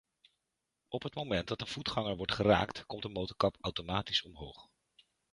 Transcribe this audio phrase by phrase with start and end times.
[0.87, 4.67] Op het moment dat een voetganger wordt geraakt, komt de motorkap automatisch omhoog.